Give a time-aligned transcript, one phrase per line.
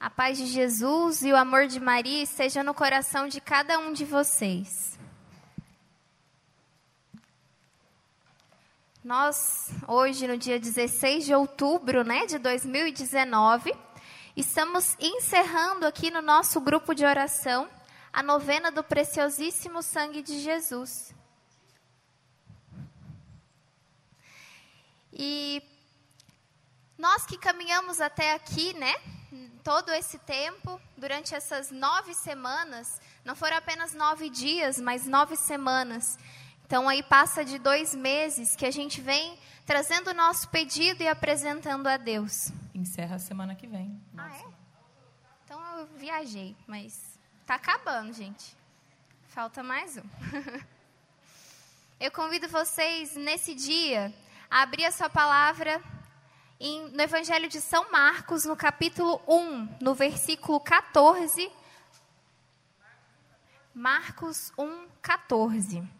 [0.00, 3.92] A paz de Jesus e o amor de Maria esteja no coração de cada um
[3.92, 4.96] de vocês.
[9.02, 13.74] Nós, hoje, no dia 16 de outubro né, de 2019,
[14.36, 17.68] estamos encerrando aqui no nosso grupo de oração
[18.12, 21.12] a novena do preciosíssimo sangue de Jesus.
[25.12, 25.60] E
[26.96, 28.94] nós que caminhamos até aqui, né?
[29.62, 36.18] Todo esse tempo, durante essas nove semanas, não foram apenas nove dias, mas nove semanas.
[36.66, 41.08] Então aí passa de dois meses que a gente vem trazendo o nosso pedido e
[41.08, 42.50] apresentando a Deus.
[42.74, 44.00] Encerra a semana que vem.
[44.16, 44.44] Ah, é?
[45.44, 48.56] Então eu viajei, mas tá acabando, gente.
[49.28, 50.02] Falta mais um.
[52.00, 54.12] eu convido vocês nesse dia
[54.50, 55.82] a abrir a sua palavra
[56.60, 61.50] em, no Evangelho de São Marcos, no capítulo 1, no versículo 14.
[63.74, 65.98] Marcos 1, 14.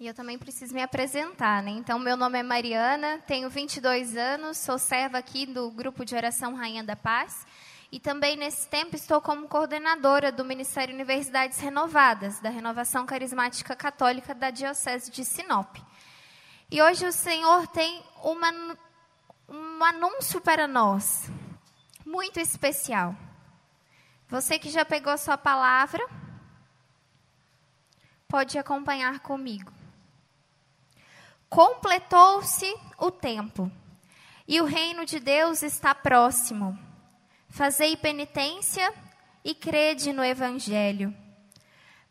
[0.00, 1.72] E eu também preciso me apresentar, né?
[1.72, 6.54] Então, meu nome é Mariana, tenho 22 anos, sou serva aqui do grupo de oração
[6.54, 7.44] Rainha da Paz.
[7.90, 14.34] E também, nesse tempo, estou como coordenadora do Ministério Universidades Renovadas, da Renovação Carismática Católica
[14.34, 15.76] da Diocese de Sinop.
[16.70, 18.76] E hoje o Senhor tem uma,
[19.48, 21.30] um anúncio para nós,
[22.04, 23.16] muito especial.
[24.28, 26.06] Você que já pegou a sua palavra,
[28.28, 29.72] pode acompanhar comigo.
[31.48, 33.72] Completou-se o tempo,
[34.46, 36.87] e o reino de Deus está próximo.
[37.50, 38.92] Fazei penitência
[39.42, 41.14] e crede no Evangelho.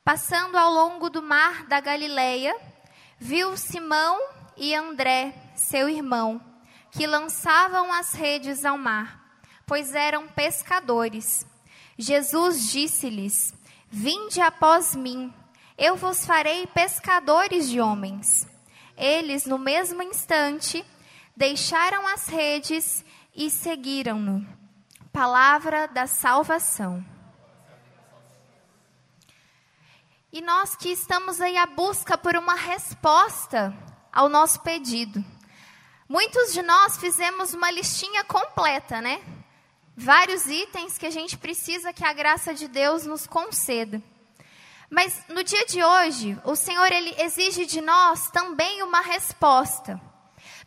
[0.04, 2.56] Passando ao longo do mar da Galileia,
[3.20, 4.20] viu Simão
[4.58, 6.42] e André, seu irmão,
[6.92, 11.46] que lançavam as redes ao mar, pois eram pescadores.
[11.98, 13.54] Jesus disse-lhes:
[13.90, 15.32] Vinde após mim,
[15.78, 18.48] eu vos farei pescadores de homens.
[18.98, 20.84] Eles, no mesmo instante,
[21.36, 24.57] deixaram as redes e seguiram-no
[25.18, 27.04] palavra da salvação.
[30.32, 33.76] E nós que estamos aí à busca por uma resposta
[34.14, 35.26] ao nosso pedido.
[36.08, 39.20] Muitos de nós fizemos uma listinha completa, né?
[39.96, 44.00] Vários itens que a gente precisa que a graça de Deus nos conceda.
[44.88, 50.00] Mas no dia de hoje, o Senhor ele exige de nós também uma resposta.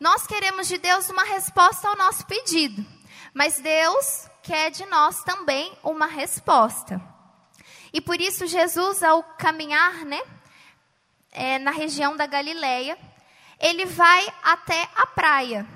[0.00, 2.84] Nós queremos de Deus uma resposta ao nosso pedido,
[3.32, 7.00] mas Deus quer de nós também uma resposta.
[7.92, 10.20] E por isso Jesus, ao caminhar, né,
[11.32, 12.98] é, na região da Galileia,
[13.58, 15.66] ele vai até a praia.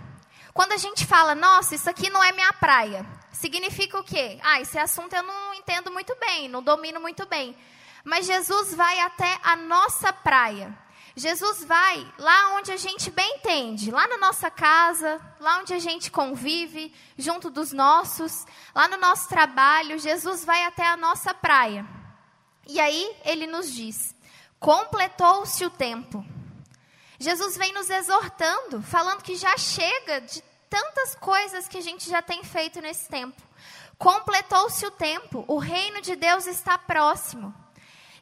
[0.52, 4.38] Quando a gente fala, nossa, isso aqui não é minha praia, significa o quê?
[4.42, 7.56] Ah, esse assunto eu não entendo muito bem, não domino muito bem.
[8.04, 10.76] Mas Jesus vai até a nossa praia.
[11.16, 15.78] Jesus vai lá onde a gente bem entende, lá na nossa casa, lá onde a
[15.78, 18.44] gente convive, junto dos nossos,
[18.74, 19.98] lá no nosso trabalho.
[19.98, 21.86] Jesus vai até a nossa praia.
[22.66, 24.14] E aí ele nos diz:
[24.58, 26.24] completou-se o tempo.
[27.18, 32.20] Jesus vem nos exortando, falando que já chega de tantas coisas que a gente já
[32.20, 33.40] tem feito nesse tempo.
[33.96, 37.54] Completou-se o tempo, o reino de Deus está próximo.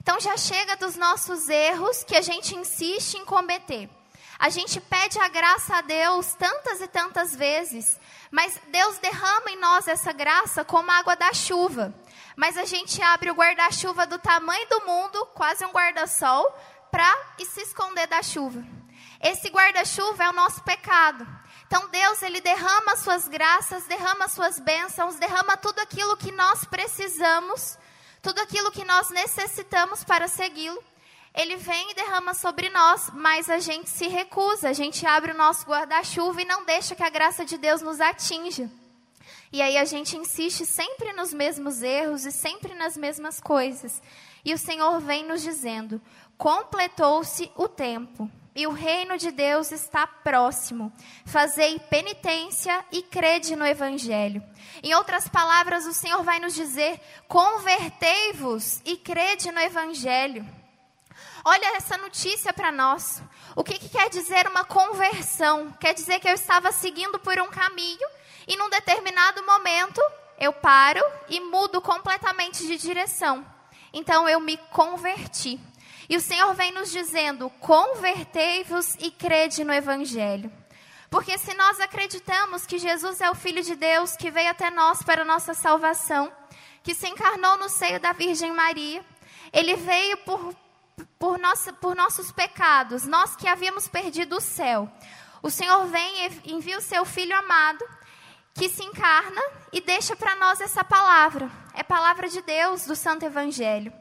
[0.03, 3.89] Então já chega dos nossos erros que a gente insiste em cometer.
[4.37, 9.61] A gente pede a graça a Deus tantas e tantas vezes, mas Deus derrama em
[9.61, 11.95] nós essa graça como a água da chuva.
[12.35, 16.53] Mas a gente abre o guarda-chuva do tamanho do mundo, quase um guarda-sol,
[16.91, 18.61] para se esconder da chuva.
[19.21, 21.25] Esse guarda-chuva é o nosso pecado.
[21.69, 27.79] Então Deus, ele derrama suas graças, derrama suas bênçãos, derrama tudo aquilo que nós precisamos
[28.23, 30.83] tudo aquilo que nós necessitamos para segui-lo,
[31.35, 35.37] ele vem e derrama sobre nós, mas a gente se recusa, a gente abre o
[35.37, 38.71] nosso guarda-chuva e não deixa que a graça de Deus nos atinja.
[39.53, 44.01] E aí a gente insiste sempre nos mesmos erros e sempre nas mesmas coisas.
[44.45, 46.01] E o Senhor vem nos dizendo:
[46.39, 50.93] completou-se o tempo e o reino de Deus está próximo.
[51.25, 54.43] Fazei penitência e crede no Evangelho.
[54.83, 60.47] Em outras palavras, o Senhor vai nos dizer: convertei-vos e crede no Evangelho.
[61.45, 63.23] Olha essa notícia para nós.
[63.57, 65.73] O que, que quer dizer uma conversão?
[65.81, 68.09] Quer dizer que eu estava seguindo por um caminho
[68.47, 70.01] e num determinado momento
[70.39, 73.45] eu paro e mudo completamente de direção.
[73.93, 75.61] então eu me converti.
[76.09, 80.53] E o Senhor vem nos dizendo: convertei-vos e crede no Evangelho.
[81.11, 85.03] Porque se nós acreditamos que Jesus é o Filho de Deus que veio até nós
[85.03, 86.33] para nossa salvação,
[86.83, 89.05] que se encarnou no seio da Virgem Maria,
[89.53, 90.57] ele veio por,
[91.19, 94.91] por, nossa, por nossos pecados, nós que havíamos perdido o céu.
[95.43, 97.85] O Senhor vem e envia o seu Filho amado,
[98.55, 101.51] que se encarna e deixa para nós essa palavra.
[101.75, 103.93] É palavra de Deus, do Santo Evangelho.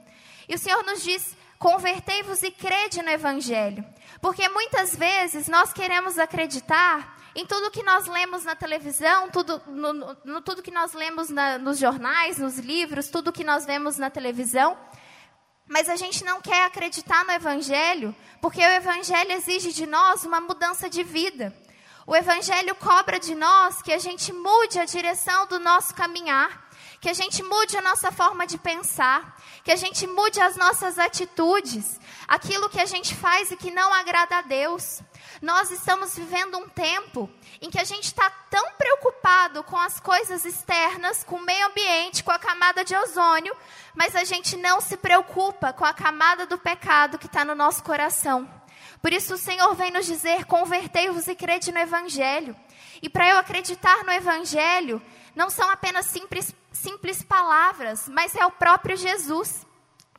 [0.48, 3.85] E o Senhor nos diz: convertei-vos e crede no Evangelho.
[4.19, 9.93] Porque muitas vezes nós queremos acreditar em tudo que nós lemos na televisão, tudo, no,
[10.25, 14.09] no tudo que nós lemos na, nos jornais, nos livros, tudo que nós vemos na
[14.09, 14.75] televisão.
[15.67, 20.41] Mas a gente não quer acreditar no Evangelho, porque o Evangelho exige de nós uma
[20.41, 21.55] mudança de vida.
[22.07, 26.70] O Evangelho cobra de nós que a gente mude a direção do nosso caminhar,
[27.01, 31.00] que a gente mude a nossa forma de pensar, que a gente mude as nossas
[31.00, 35.01] atitudes, aquilo que a gente faz e que não agrada a Deus.
[35.42, 37.27] Nós estamos vivendo um tempo
[37.59, 42.24] em que a gente está tão preocupado com as coisas externas, com o meio ambiente,
[42.24, 43.56] com a camada de ozônio,
[43.95, 47.83] mas a gente não se preocupa com a camada do pecado que está no nosso
[47.83, 48.60] coração.
[49.01, 52.55] Por isso o Senhor vem nos dizer: convertei-vos e crede no Evangelho.
[53.01, 55.01] E para eu acreditar no Evangelho,
[55.35, 59.65] não são apenas simples, simples palavras, mas é o próprio Jesus.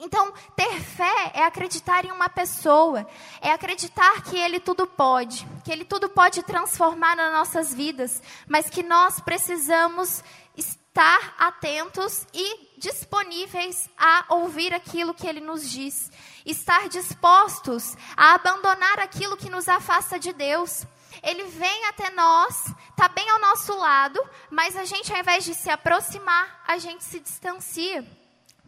[0.01, 3.07] Então, ter fé é acreditar em uma pessoa,
[3.41, 8.69] é acreditar que Ele tudo pode, que Ele tudo pode transformar nas nossas vidas, mas
[8.69, 10.25] que nós precisamos
[10.57, 16.11] estar atentos e disponíveis a ouvir aquilo que Ele nos diz,
[16.45, 20.87] estar dispostos a abandonar aquilo que nos afasta de Deus.
[21.23, 25.55] Ele vem até nós, está bem ao nosso lado, mas a gente, ao invés de
[25.55, 28.05] se aproximar, a gente se distancia.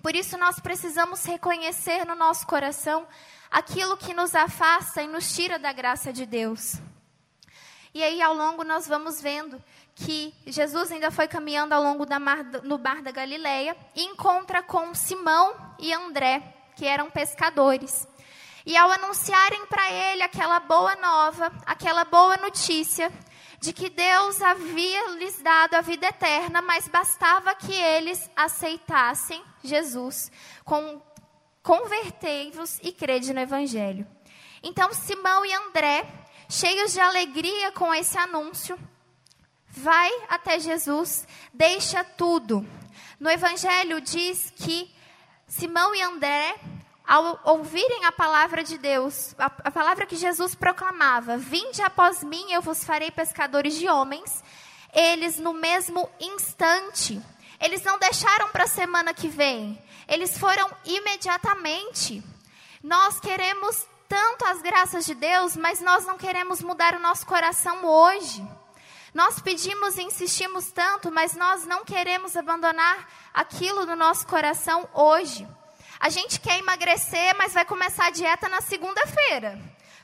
[0.02, 3.06] Por isso nós precisamos reconhecer no nosso coração
[3.50, 6.74] aquilo que nos afasta e nos tira da graça de Deus.
[7.94, 9.62] E aí ao longo nós vamos vendo
[9.94, 14.62] que Jesus ainda foi caminhando ao longo da mar, no bar da Galileia e encontra
[14.62, 16.42] com Simão e André,
[16.76, 18.06] que eram pescadores.
[18.66, 23.12] E ao anunciarem para ele aquela boa nova, aquela boa notícia,
[23.60, 30.30] de que Deus havia lhes dado a vida eterna, mas bastava que eles aceitassem Jesus,
[30.64, 31.00] com
[31.62, 34.06] convertei-vos e crede no Evangelho.
[34.62, 36.06] Então Simão e André,
[36.48, 38.78] cheios de alegria com esse anúncio,
[39.68, 42.66] vai até Jesus, deixa tudo.
[43.18, 44.94] No Evangelho diz que
[45.46, 46.58] Simão e André
[47.06, 52.52] ao ouvirem a palavra de Deus, a, a, palavra que Jesus proclamava: Vinde após mim,
[52.52, 54.42] eu vos farei pescadores de homens.
[54.92, 57.20] Eles, no mesmo instante,
[57.60, 62.22] eles não deixaram para a semana que vem, eles foram imediatamente.
[62.82, 67.84] Nós queremos tanto as graças de Deus, mas nós não queremos mudar o nosso coração
[67.84, 68.46] hoje.
[69.14, 75.46] Nós pedimos e insistimos tanto, mas nós não queremos abandonar aquilo no nosso coração hoje.
[76.00, 79.56] A gente quer emagrecer, mas vai começar a dieta na segunda-feira.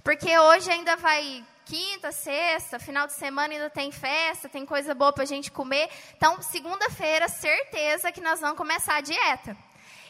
[0.04, 5.12] Porque hoje ainda vai quinta, sexta, final de semana ainda tem festa, tem coisa boa
[5.12, 5.90] para a gente comer.
[6.16, 9.56] Então, segunda-feira, certeza que nós vamos começar a dieta.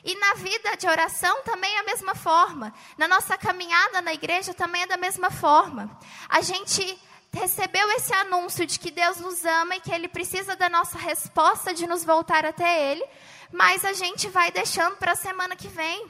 [0.04, 2.72] E na vida de oração também é a mesma forma.
[2.98, 5.98] Na nossa caminhada na igreja também é da mesma forma.
[6.28, 6.98] A gente
[7.32, 11.72] recebeu esse anúncio de que Deus nos ama e que Ele precisa da nossa resposta
[11.72, 13.04] de nos voltar até Ele,
[13.52, 16.06] mas a gente vai deixando para a semana que vem.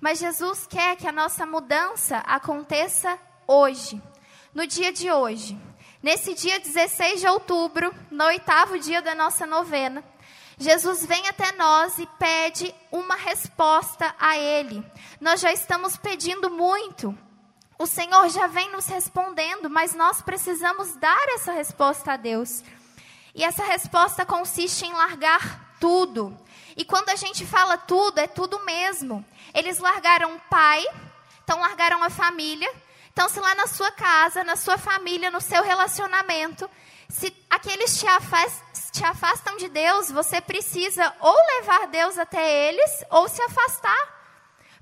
[0.00, 4.00] Mas Jesus quer que a nossa mudança aconteça hoje,
[4.54, 5.58] no dia de hoje.
[6.02, 10.04] Nesse dia 16 de outubro, no oitavo dia da nossa novena,
[10.58, 14.84] Jesus vem até nós e pede uma resposta a Ele.
[15.20, 17.16] Nós já estamos pedindo muito.
[17.78, 22.62] O Senhor já vem nos respondendo, mas nós precisamos dar essa resposta a Deus.
[23.34, 26.36] E essa resposta consiste em largar tudo.
[26.74, 29.24] E quando a gente fala tudo, é tudo mesmo.
[29.52, 30.82] Eles largaram o pai,
[31.44, 32.72] então largaram a família.
[33.12, 36.68] Então, se lá na sua casa, na sua família, no seu relacionamento,
[37.08, 38.06] se aqueles te,
[38.92, 44.15] te afastam de Deus, você precisa ou levar Deus até eles ou se afastar.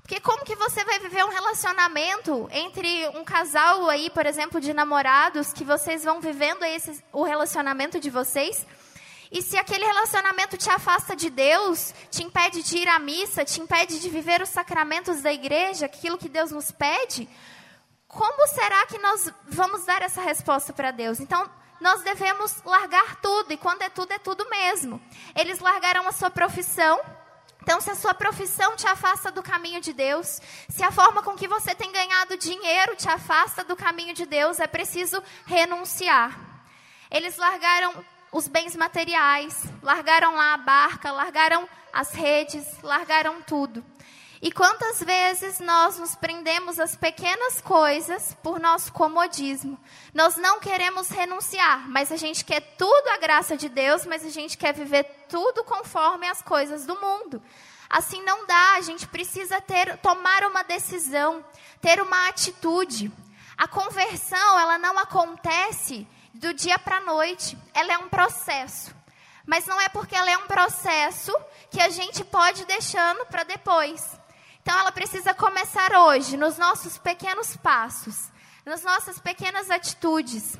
[0.05, 4.71] Porque como que você vai viver um relacionamento entre um casal aí, por exemplo, de
[4.71, 8.67] namorados, que vocês vão vivendo esse, o relacionamento de vocês,
[9.31, 13.59] e se aquele relacionamento te afasta de Deus, te impede de ir à missa, te
[13.59, 17.27] impede de viver os sacramentos da igreja, aquilo que Deus nos pede,
[18.07, 21.19] como será que nós vamos dar essa resposta para Deus?
[21.19, 21.49] Então,
[21.81, 25.01] nós devemos largar tudo, e quando é tudo, é tudo mesmo.
[25.35, 27.01] Eles largaram a sua profissão,
[27.65, 31.35] Então, se a sua profissão te afasta do caminho de Deus, se a forma com
[31.35, 36.39] que você tem ganhado dinheiro te afasta do caminho de Deus, é preciso renunciar.
[37.09, 43.83] Eles largaram os bens materiais, largaram lá a barca, largaram as redes, largaram tudo.
[44.41, 49.79] E quantas vezes nós nos prendemos às pequenas coisas por nosso comodismo?
[50.13, 54.29] Nós não queremos renunciar, mas a gente quer tudo a graça de Deus, mas a
[54.29, 57.41] gente quer viver tudo conforme as coisas do mundo.
[57.89, 61.43] Assim não dá, a gente precisa ter tomar uma decisão,
[61.81, 63.11] ter uma atitude.
[63.57, 68.93] A conversão, ela não acontece do dia para a noite, ela é um processo.
[69.45, 71.31] Mas não é porque ela é um processo
[71.69, 74.19] que a gente pode deixando para depois.
[74.65, 78.31] Então ela precisa começar hoje, nos nossos pequenos passos,
[78.65, 80.57] nas nossas pequenas atitudes.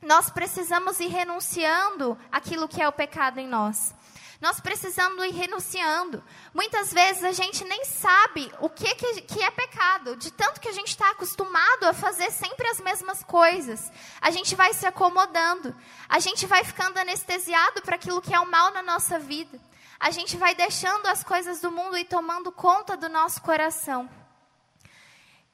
[0.00, 3.94] Nós precisamos ir renunciando aquilo que é o pecado em nós.
[4.40, 6.24] Nós precisamos ir renunciando.
[6.54, 10.72] Muitas vezes a gente nem sabe o que, que, é pecado, de tanto que a
[10.72, 13.92] gente está acostumado a fazer sempre as mesmas coisas.
[14.18, 15.76] A gente vai se acomodando,
[16.08, 19.60] a gente vai ficando anestesiado para aquilo que é o mal na nossa vida
[20.02, 24.10] a gente vai deixando as coisas do mundo e tomando conta do nosso coração.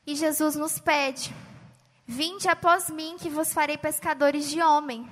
[0.06, 1.34] E Jesus nos pede:
[2.06, 5.06] Vinde após mim, que vos farei pescadores de homem,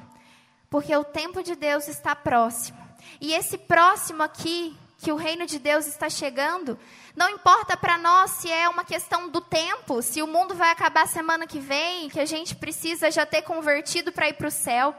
[0.70, 2.78] porque o tempo de Deus está próximo.
[3.20, 6.78] E esse próximo aqui, que o reino de Deus está chegando,
[7.14, 11.06] não importa para nós se é uma questão do tempo, se o mundo vai acabar
[11.06, 14.96] semana que vem, que a gente precisa já ter convertido para ir para o céu.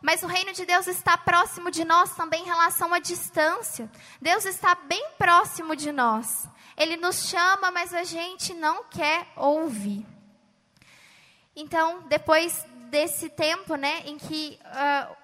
[0.00, 3.90] Mas o reino de Deus está próximo de nós também em relação à distância.
[4.20, 6.48] Deus está bem próximo de nós.
[6.76, 10.06] Ele nos chama, mas a gente não quer ouvir.
[11.56, 15.16] Então, depois desse tempo, né, em que uh,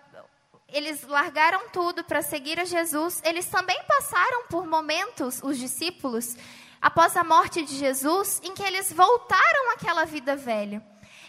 [0.69, 6.37] eles largaram tudo para seguir a Jesus, eles também passaram por momentos, os discípulos,
[6.83, 10.85] após a morte de Jesus, em que eles voltaram àquela vida velha.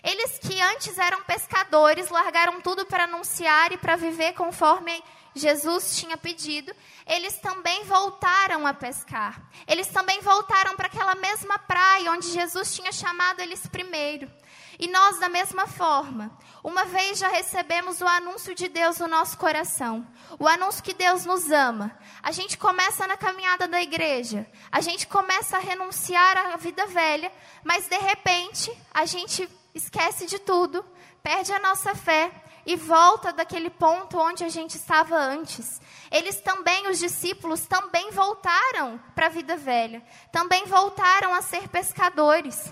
[0.06, 6.16] Eles que antes eram pescadores, largaram tudo para anunciar e para viver conforme Jesus tinha
[6.16, 6.72] pedido,
[7.08, 9.42] eles também voltaram a pescar.
[9.68, 14.32] Eles também voltaram para aquela mesma praia onde Jesus tinha chamado eles primeiro.
[14.78, 19.38] E nós, da mesma forma, uma vez já recebemos o anúncio de Deus no nosso
[19.38, 20.06] coração,
[20.38, 21.98] o anúncio que Deus nos ama.
[22.22, 27.32] A gente começa na caminhada da igreja, a gente começa a renunciar à vida velha,
[27.64, 30.84] mas de repente a gente esquece de tudo,
[31.22, 32.32] perde a nossa fé
[32.66, 35.80] e volta daquele ponto onde a gente estava antes.
[36.10, 40.02] Eles também, os discípulos, também voltaram para a vida velha,
[40.32, 42.72] também voltaram a ser pescadores.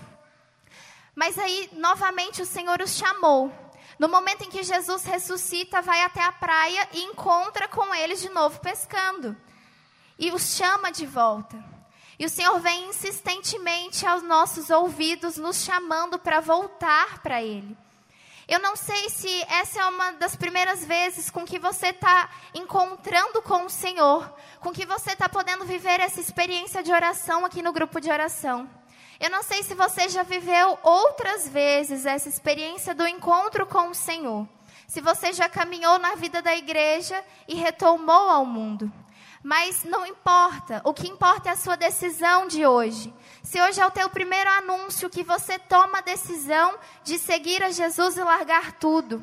[1.14, 3.52] Mas aí, novamente, o Senhor os chamou.
[3.98, 8.30] No momento em que Jesus ressuscita, vai até a praia e encontra com eles de
[8.30, 9.36] novo pescando.
[10.18, 11.73] E os chama de volta.
[12.18, 17.76] E o Senhor vem insistentemente aos nossos ouvidos, nos chamando para voltar para Ele.
[18.46, 23.40] Eu não sei se essa é uma das primeiras vezes com que você está encontrando
[23.40, 24.30] com o Senhor,
[24.60, 28.68] com que você está podendo viver essa experiência de oração aqui no grupo de oração.
[29.18, 33.94] Eu não sei se você já viveu outras vezes essa experiência do encontro com o
[33.94, 34.46] Senhor.
[34.86, 38.92] Se você já caminhou na vida da igreja e retomou ao mundo.
[39.44, 43.12] Mas não importa, o que importa é a sua decisão de hoje.
[43.42, 47.70] Se hoje é o teu primeiro anúncio que você toma a decisão de seguir a
[47.70, 49.22] Jesus e largar tudo.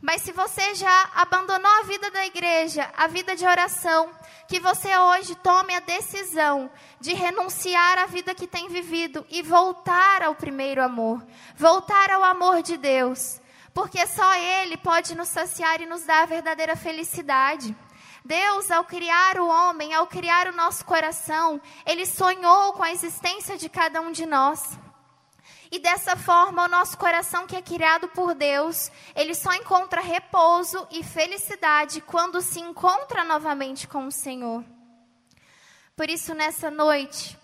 [0.00, 4.10] Mas se você já abandonou a vida da igreja, a vida de oração,
[4.46, 10.22] que você hoje tome a decisão de renunciar à vida que tem vivido e voltar
[10.22, 11.20] ao primeiro amor,
[11.56, 13.40] voltar ao amor de Deus,
[13.74, 17.76] porque só Ele pode nos saciar e nos dar a verdadeira felicidade.
[18.24, 23.56] Deus, ao criar o homem, ao criar o nosso coração, ele sonhou com a existência
[23.56, 24.78] de cada um de nós.
[25.70, 30.86] E dessa forma, o nosso coração que é criado por Deus, ele só encontra repouso
[30.90, 34.64] e felicidade quando se encontra novamente com o Senhor.
[35.94, 37.36] Por isso, nessa noite,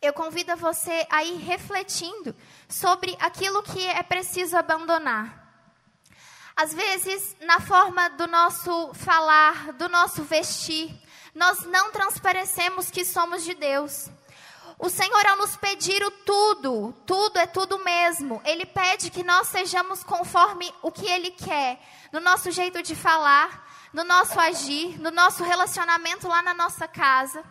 [0.00, 2.34] eu convido você a ir refletindo
[2.68, 5.41] sobre aquilo que é preciso abandonar.
[6.56, 10.94] Às vezes, na forma do nosso falar, do nosso vestir,
[11.34, 14.10] nós não transparecemos que somos de Deus.
[14.78, 19.48] O Senhor, ao nos pedir o tudo, tudo é tudo mesmo, Ele pede que nós
[19.48, 21.80] sejamos conforme o que Ele quer,
[22.12, 27.44] no nosso jeito de falar, no nosso agir, no nosso relacionamento lá na nossa casa,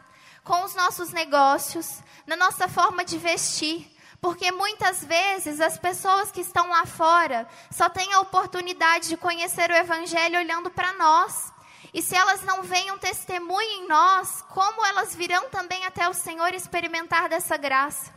[0.44, 3.90] com os nossos negócios, na nossa forma de vestir.
[4.22, 9.72] Porque muitas vezes as pessoas que estão lá fora só têm a oportunidade de conhecer
[9.72, 11.52] o Evangelho olhando para nós.
[11.92, 16.54] E se elas não venham testemunho em nós, como elas virão também até o Senhor
[16.54, 18.14] experimentar dessa graça?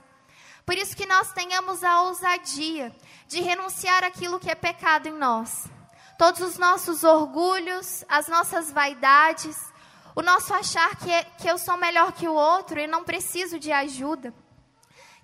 [0.66, 2.94] Por isso que nós tenhamos a ousadia
[3.26, 5.64] de renunciar aquilo que é pecado em nós.
[6.18, 9.58] Todos os nossos orgulhos, as nossas vaidades,
[10.14, 13.58] o nosso achar que, é, que eu sou melhor que o outro e não preciso
[13.58, 14.34] de ajuda.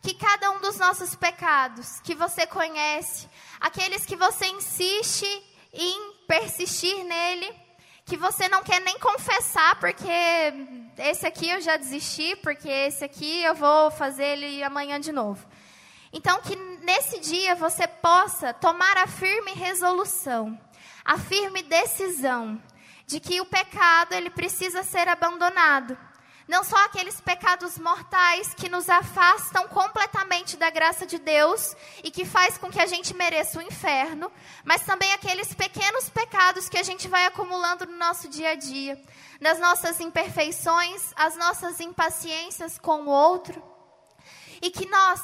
[0.02, 3.28] Que cada um dos nossos pecados que você conhece,
[3.60, 5.26] aqueles que você insiste
[5.72, 7.52] em persistir nele,
[8.04, 10.10] que você não quer nem confessar, porque
[10.98, 15.46] esse aqui eu já desisti, porque esse aqui eu vou fazer ele amanhã de novo.
[16.12, 20.58] Então, que nesse dia você possa tomar a firme resolução,
[21.04, 22.60] a firme decisão
[23.06, 25.96] de que o pecado ele precisa ser abandonado
[26.50, 32.24] não só aqueles pecados mortais que nos afastam completamente da graça de Deus e que
[32.24, 34.32] faz com que a gente mereça o inferno,
[34.64, 39.00] mas também aqueles pequenos pecados que a gente vai acumulando no nosso dia a dia,
[39.40, 43.62] nas nossas imperfeições, as nossas impaciências com o outro.
[44.60, 45.20] E que nós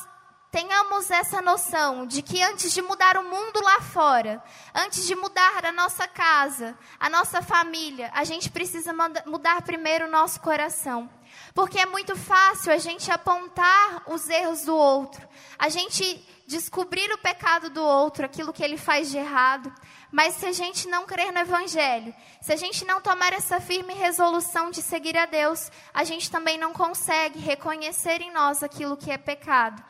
[0.53, 4.41] tenhamos essa noção de que antes de mudar o mundo lá fora,
[4.73, 8.93] antes de mudar a nossa casa, a nossa família, a gente precisa
[9.27, 11.16] mudar primeiro o nosso coração.
[11.57, 15.27] Porque é muito fácil a gente apontar os erros do outro,
[15.59, 19.73] a gente descobrir o pecado do outro, aquilo que ele faz de errado.
[20.13, 23.95] Mas se a gente não crer no Evangelho, se a gente não tomar essa firme
[23.95, 29.11] resolução de seguir a Deus, a gente também não consegue reconhecer em nós aquilo que
[29.11, 29.83] é pecado.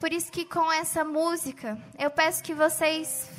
[0.00, 3.30] Por isso que com essa música, eu peço que vocês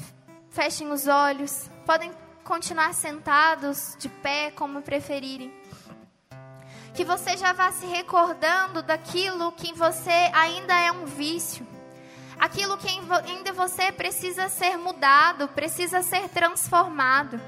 [0.52, 1.70] fechem os olhos.
[1.86, 2.14] Podem
[2.46, 5.60] continuar sentados, de pé, como preferirem.
[6.94, 11.66] Que você já vá se recordando daquilo que em você ainda é um vício.
[12.40, 17.40] Aquilo que ainda você precisa ser mudado, precisa ser transformado.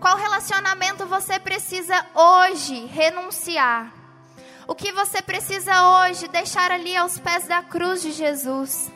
[0.00, 3.92] Qual relacionamento você precisa hoje renunciar?
[4.66, 8.90] O que você precisa hoje deixar ali aos pés da cruz de Jesus?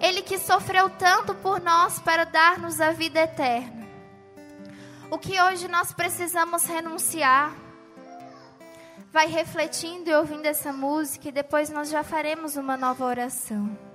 [0.00, 3.86] Ele que sofreu tanto por nós para dar-nos a vida eterna.
[5.10, 7.52] O que hoje nós precisamos renunciar?
[9.12, 13.85] Vai refletindo e ouvindo essa música e depois nós já faremos uma nova oração.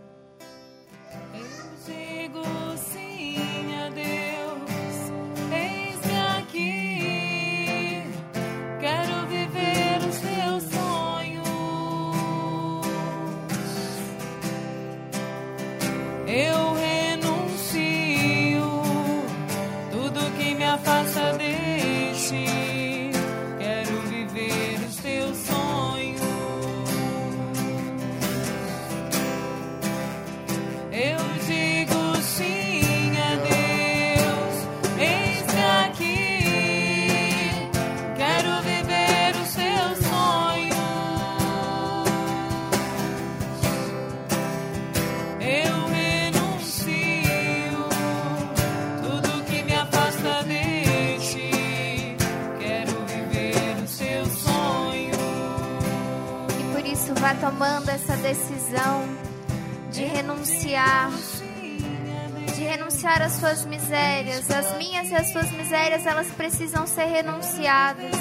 [57.51, 59.03] Tomando essa decisão
[59.91, 61.11] de renunciar,
[62.55, 64.49] de renunciar às suas misérias.
[64.49, 68.15] As minhas e as suas misérias, elas precisam ser renunciadas.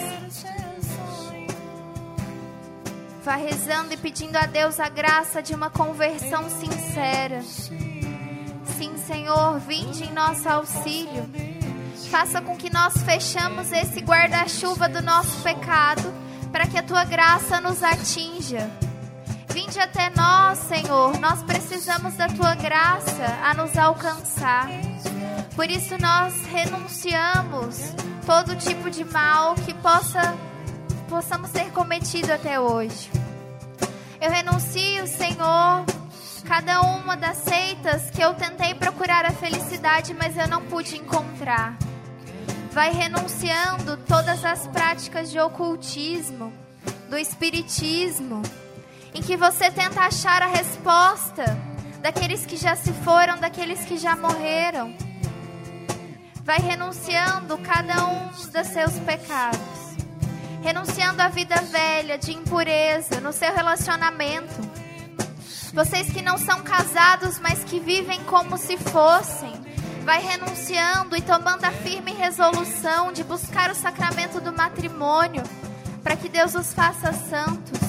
[3.23, 7.41] Vá rezando e pedindo a Deus a graça de uma conversão sincera.
[7.43, 11.31] Sim, Senhor, vinde em nosso auxílio.
[12.11, 16.13] Faça com que nós fechamos esse guarda-chuva do nosso pecado,
[16.51, 18.90] para que a tua graça nos atinja.
[19.53, 21.19] Vinde até nós, Senhor.
[21.19, 24.69] Nós precisamos da tua graça a nos alcançar.
[25.57, 30.37] Por isso nós renunciamos todo tipo de mal que possa
[31.09, 33.11] possamos ter cometido até hoje.
[34.21, 35.85] Eu renuncio, Senhor,
[36.47, 41.77] cada uma das seitas que eu tentei procurar a felicidade, mas eu não pude encontrar.
[42.71, 46.53] Vai renunciando todas as práticas de ocultismo,
[47.09, 48.43] do espiritismo,
[49.15, 51.45] em que você tenta achar a resposta
[52.01, 54.95] daqueles que já se foram, daqueles que já morreram.
[56.45, 59.61] Vai renunciando cada um dos seus pecados,
[60.63, 64.71] renunciando à vida velha de impureza no seu relacionamento.
[65.73, 69.53] Vocês que não são casados, mas que vivem como se fossem,
[70.05, 75.45] vai renunciando e tomando a firme resolução de buscar o sacramento do matrimônio,
[76.03, 77.80] para que Deus os faça santos.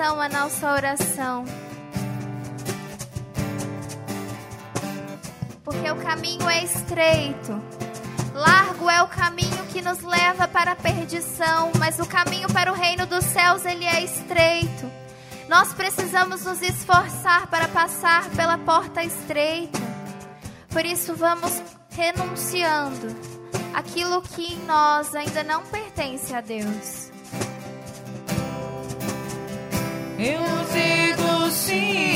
[0.00, 1.44] Canção a nossa oração.
[5.62, 7.62] Porque o caminho é estreito,
[8.32, 12.74] largo é o caminho que nos leva para a perdição, mas o caminho para o
[12.74, 14.90] reino dos céus ele é estreito.
[15.50, 19.78] Nós precisamos nos esforçar para passar pela porta estreita.
[20.70, 23.14] Por isso vamos renunciando
[23.74, 27.09] aquilo que em nós ainda não pertence a Deus.
[30.22, 32.09] Eu digo sim.